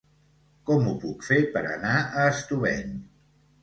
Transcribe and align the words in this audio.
Com 0.69 0.87
ho 0.87 0.95
puc 1.05 1.27
fer 1.29 1.39
per 1.53 1.65
anar 1.77 1.95
a 2.01 2.29
Estubeny? 2.35 3.01